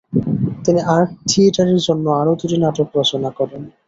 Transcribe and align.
তিনি 0.65 0.81
আর্ট 0.95 1.09
থিয়েটারের 1.29 1.79
জন্য 1.87 2.05
আরও 2.21 2.33
দুটি 2.39 2.57
নাটক 2.63 2.87
রচনা 2.99 3.29
করেন। 3.37 3.61